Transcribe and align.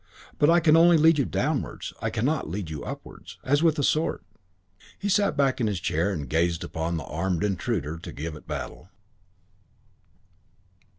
"But 0.39 0.49
I 0.49 0.59
can 0.59 0.75
only 0.75 0.97
lead 0.97 1.19
you 1.19 1.25
downwards. 1.25 1.93
I 2.01 2.09
cannot 2.09 2.49
lead 2.49 2.71
you 2.71 2.83
upwards..." 2.83 3.37
As 3.43 3.61
with 3.61 3.77
a 3.77 3.83
sword 3.83 4.21
He 4.97 5.09
sat 5.09 5.37
back 5.37 5.61
in 5.61 5.67
his 5.67 5.79
chair 5.79 6.11
and 6.11 6.27
gazed 6.27 6.63
upon 6.63 6.97
this 6.97 7.05
armed 7.07 7.43
intruder 7.43 7.99
to 7.99 8.11
give 8.11 8.35
it 8.35 8.47
battle. 8.47 8.89